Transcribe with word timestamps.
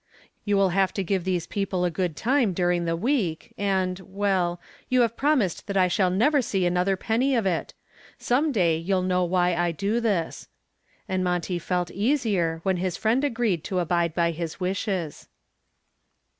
"You 0.45 0.57
will 0.57 0.69
have 0.69 0.95
to 0.95 1.03
give 1.03 1.25
these 1.25 1.45
people 1.45 1.85
a 1.85 1.91
good 1.91 2.15
time 2.15 2.53
during 2.53 2.85
the 2.85 2.95
week 2.95 3.53
and 3.55 3.99
well 3.99 4.59
you 4.89 5.01
have 5.01 5.15
promised 5.15 5.67
that 5.67 5.77
I 5.77 5.87
shall 5.87 6.09
never 6.09 6.41
see 6.41 6.65
another 6.65 6.97
penny 6.97 7.35
of 7.35 7.45
it. 7.45 7.75
Some 8.17 8.51
day 8.51 8.77
you'll 8.77 9.03
know 9.03 9.23
why 9.23 9.53
I 9.55 9.71
do 9.71 9.99
this," 9.99 10.47
and 11.07 11.23
Monty 11.23 11.59
felt 11.59 11.91
easier 11.91 12.61
when 12.63 12.77
his 12.77 12.97
friend 12.97 13.23
agreed 13.23 13.63
to 13.65 13.77
abide 13.77 14.15
by 14.15 14.31
his 14.31 14.59
wishes. 14.59 15.27